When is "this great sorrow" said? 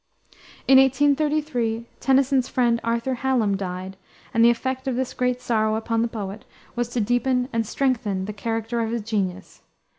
4.95-5.75